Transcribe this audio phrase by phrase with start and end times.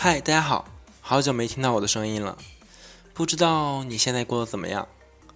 [0.00, 0.64] 嗨大家好，
[1.00, 2.38] 好久没听到我的声音了，
[3.14, 4.86] 不知道你现在过得怎么样？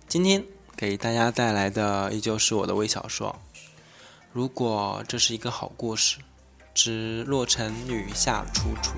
[0.06, 0.44] 今天
[0.76, 3.34] 给大家带来的依旧是我的微小说。
[4.32, 6.18] 如果这是一个好故事，
[6.72, 8.92] 之洛城女夏楚楚。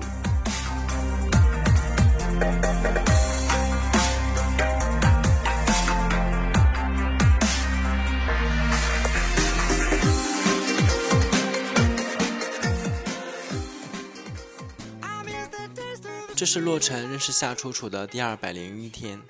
[16.35, 19.21] 这是洛尘认识夏楚楚的第二百零一天。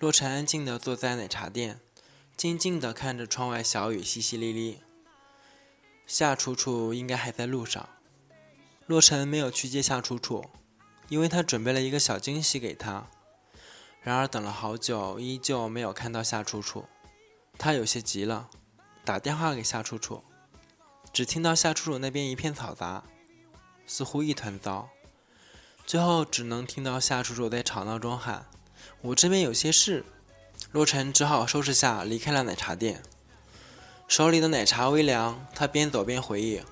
[0.00, 1.78] 洛尘安静地坐在奶茶店，
[2.36, 4.78] 静静地看着窗外小雨淅淅沥沥。
[6.08, 7.88] 夏楚楚应该还在路上。
[8.86, 10.44] 洛尘没有去接夏楚楚，
[11.08, 13.06] 因为他准备了一个小惊喜给她。
[14.02, 16.86] 然而等了好久，依旧没有看到夏楚楚，
[17.56, 18.50] 他有些急了，
[19.04, 20.24] 打电话给夏楚楚，
[21.12, 23.04] 只听到夏楚楚那边一片嘈杂，
[23.86, 24.88] 似乎一团糟。
[25.90, 28.46] 最后只能听到夏楚楚在吵闹中喊
[29.02, 30.04] ：“我这边有些事。”
[30.70, 33.02] 洛尘只好收拾下离开了奶茶店。
[34.06, 36.62] 手里的奶茶微凉，他边走边回忆，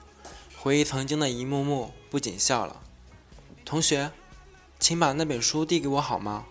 [0.56, 2.80] 回忆曾经的一幕幕，不禁笑了。
[3.64, 4.12] 同学，
[4.78, 6.44] 请把那本书递给我好吗？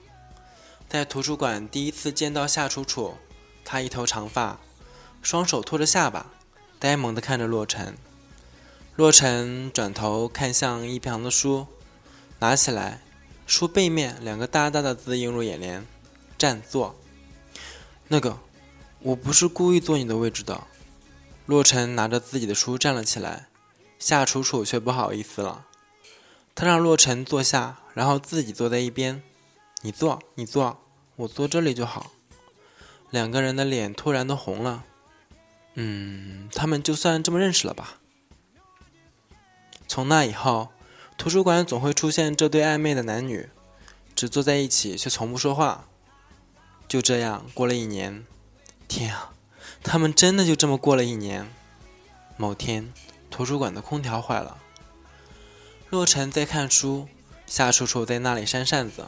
[0.90, 3.16] 在图书馆第一次见到夏楚楚，
[3.64, 4.60] 她一头长发，
[5.22, 6.32] 双手托着下巴，
[6.78, 7.98] 呆萌地看着洛尘。
[8.98, 11.68] 洛尘转头看向一旁的书。
[12.40, 13.02] 拿起来，
[13.48, 15.84] 书背面两个大大的字映入眼帘
[16.38, 16.96] ：“占座。”
[18.10, 18.38] 那个，
[19.00, 20.62] 我不是故意坐你的位置的。
[21.48, 23.48] 洛尘拿着自己的书站了起来，
[23.98, 25.66] 夏楚楚却不好意思了。
[26.54, 29.24] 他让洛尘坐下，然后自己坐在一边。
[29.82, 30.80] 你坐，你坐，
[31.16, 32.12] 我坐这里就好。
[33.10, 34.84] 两个人的脸突然都红了。
[35.74, 37.98] 嗯，他们就算这么认识了吧。
[39.88, 40.70] 从那以后。
[41.18, 43.50] 图书馆总会出现这对暧昧的男女，
[44.16, 45.86] 只坐在一起却从不说话。
[46.88, 48.26] 就这样过了一年，
[48.88, 49.34] 天啊，
[49.84, 51.52] 他们真的就这么过了一年。
[52.38, 52.94] 某天，
[53.32, 54.60] 图书馆的空调坏了，
[55.90, 57.08] 洛尘在看书，
[57.48, 59.08] 夏楚楚在那里扇扇子，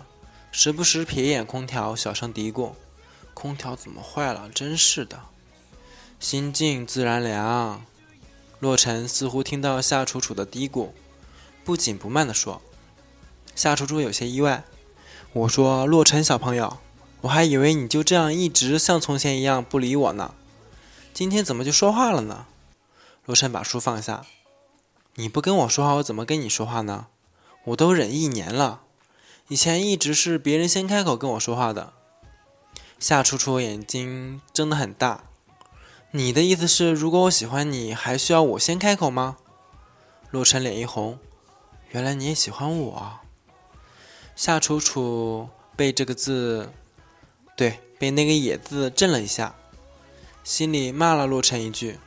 [0.52, 2.72] 时不时瞥一眼空调，小声嘀咕
[3.36, 4.50] ：“空调怎么坏了？
[4.50, 5.22] 真是的。”
[6.20, 7.86] 心静自然凉。
[8.60, 10.90] 洛尘似乎听到夏楚楚的嘀咕。
[11.70, 12.64] 不紧不慢地说
[13.56, 14.64] ：“夏楚楚有些意外。
[15.34, 16.80] 我说，洛尘小朋友，
[17.22, 20.34] 我还以为你就这样一直像从前一样不理我呢，
[21.14, 22.48] 今天怎么就说话了呢？”
[23.28, 24.26] 洛尘把书放下
[25.14, 27.06] ：“你不跟我说话，我怎么跟你说话呢？
[27.66, 28.82] 我都忍一年了，
[29.50, 31.94] 以前一直是别人先开口跟我说话的。”
[32.98, 35.26] 夏楚楚眼睛睁得很大
[36.10, 39.38] ：“你的意思是，如果我喜欢你，还需要我先开口吗？”
[40.32, 41.20] 洛尘脸一红。
[41.92, 43.20] 原来你也喜欢我，
[44.36, 46.72] 夏楚楚被这个字，
[47.56, 49.56] 对，被那个“野”字震了一下，
[50.44, 51.98] 心里骂了洛尘一句：“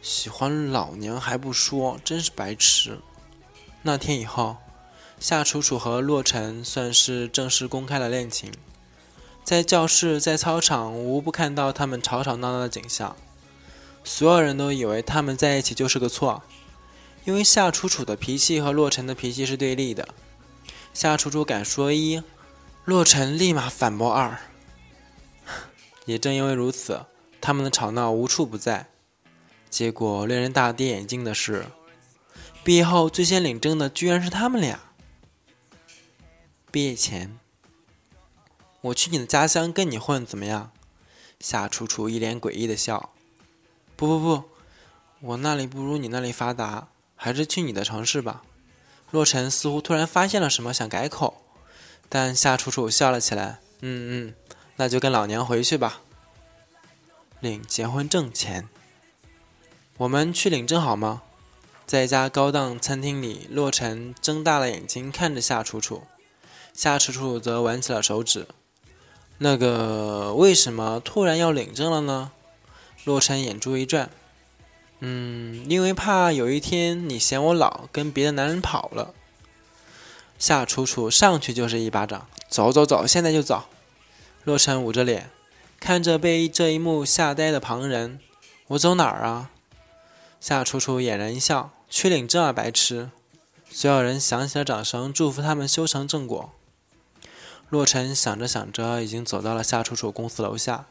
[0.00, 3.00] 喜欢老娘还不说，真是白痴。”
[3.82, 4.58] 那天以后，
[5.18, 8.52] 夏楚楚和洛尘算是正式公开了恋情，
[9.42, 13.16] 在教室、在操场，无不看到他们吵吵闹闹的景象，
[14.04, 16.44] 所有人都以为他们在一起就是个错。
[17.24, 20.08] 因为夏楚楚的脾气和洛尘的脾气是对立的，
[20.92, 22.22] 夏楚楚敢说一，
[22.84, 24.38] 洛尘立马反驳二。
[26.04, 27.06] 也正因为如此，
[27.40, 28.90] 他们的吵闹无处不在。
[29.70, 31.66] 结果令人大跌眼镜的是，
[32.62, 34.78] 毕业后最先领证的居然是他们俩。
[36.70, 37.38] 毕业前，
[38.82, 40.70] 我去你的家乡跟你混怎么样？
[41.40, 43.14] 夏楚楚一脸诡异的笑。
[43.96, 44.44] 不不不，
[45.20, 46.88] 我那里不如你那里发达。
[47.24, 48.42] 还是去你的城市吧。
[49.10, 51.42] 洛尘似乎突然发现了什么，想改口，
[52.10, 53.60] 但夏楚楚笑了起来。
[53.80, 54.34] 嗯嗯，
[54.76, 56.02] 那就跟老娘回去吧。
[57.40, 58.68] 领结婚证前，
[59.96, 61.22] 我们去领证好吗？
[61.86, 66.02] 在一家高档餐厅里，洛尘睁大了眼睛看着夏楚楚，
[66.74, 68.46] 夏楚楚则玩起了手指。
[69.38, 72.32] 那个，为什么突然要领证了呢？
[73.04, 74.10] 洛尘眼珠一转。
[75.06, 79.12] 嗯，因为怕有一天你嫌我老，跟别的男人跑了。
[80.38, 83.64] 夏楚楚上去就是一巴掌，走走走，现在就走。
[84.44, 85.28] 洛尘捂着脸，
[85.78, 88.18] 看着被这一幕吓呆的旁人，
[88.68, 89.50] 我走哪儿啊？
[90.40, 93.10] 夏楚楚俨然一笑，去领证啊，白痴！
[93.68, 96.50] 所有人响起了掌声，祝福他们修成正果。
[97.68, 100.86] 洛尘想着想着，已经走到了夏楚楚公司楼下，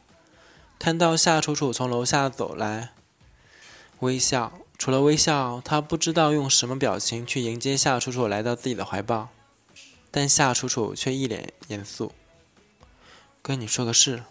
[0.78, 2.92] 看到夏楚楚从楼下走来。
[4.04, 9.30] 微笑，除了微笑，他不知道用什么表情去迎接夏楚楚来到自己的怀抱。
[10.12, 12.12] 但夏楚楚却一脸严肃。
[13.42, 14.24] 跟你说个事。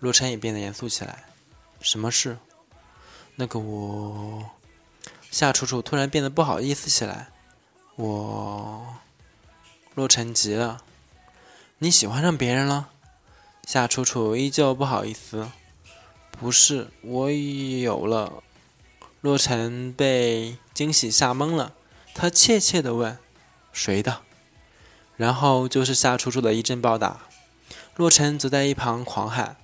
[0.00, 1.24] 洛尘也变得严肃起来。
[1.80, 2.38] 什么事？
[3.36, 4.50] 那个我……
[5.30, 7.28] 夏楚楚突然变得不好意思起来。
[7.94, 8.96] 我……
[9.94, 10.82] 洛尘急了。
[11.78, 12.88] 你喜欢上别人了？
[13.66, 15.48] 夏楚楚依旧不好意思。
[16.30, 18.42] 不是，我有了。
[19.20, 21.74] 洛尘被惊喜吓懵了，
[22.14, 23.18] 他怯怯地问
[23.72, 24.22] ：“谁的？”
[25.16, 27.20] 然后就是夏楚楚的一阵暴打。
[27.96, 29.58] 洛尘则在一旁狂喊：“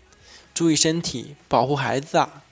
[0.53, 2.43] 注意身体，保护孩子啊！”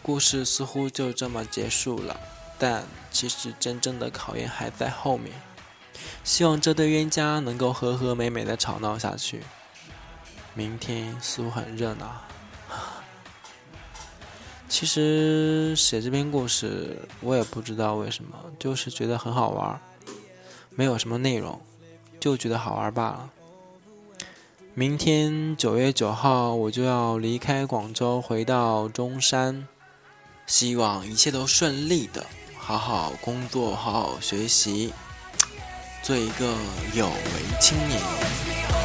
[0.00, 2.20] 故事似乎就这么结束了，
[2.56, 5.32] 但其实真正的考验还在后面。
[6.22, 9.42] 希望这对冤家能够和和美美的吵闹下去。
[10.54, 12.22] 明天似乎很热闹。
[14.68, 19.80] 其实写这篇故事，我也不知道为什么，就是觉得很好玩，
[20.70, 21.60] 没有什么内容，
[22.20, 23.30] 就觉得好玩罢了。
[24.74, 29.66] 明天九月九号，我就要离开广州，回到中山，
[30.46, 32.26] 希望一切都顺利的，
[32.58, 34.92] 好好工作，好好学习，
[36.02, 36.44] 做一个
[36.92, 38.75] 有为青年。